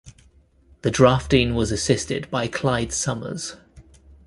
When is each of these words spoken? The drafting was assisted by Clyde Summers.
The 0.81 0.89
drafting 0.89 1.53
was 1.53 1.71
assisted 1.71 2.27
by 2.31 2.47
Clyde 2.47 2.91
Summers. 2.91 3.57